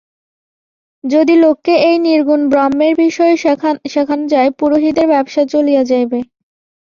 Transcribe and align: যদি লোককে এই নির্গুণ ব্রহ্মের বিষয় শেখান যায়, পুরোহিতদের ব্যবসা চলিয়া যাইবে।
যদি 1.03 1.33
লোককে 1.43 1.73
এই 1.87 1.97
নির্গুণ 2.05 2.41
ব্রহ্মের 2.51 2.93
বিষয় 3.03 3.33
শেখান 3.93 4.19
যায়, 4.33 4.49
পুরোহিতদের 4.59 5.07
ব্যবসা 5.13 5.41
চলিয়া 5.53 5.83
যাইবে। 5.91 6.19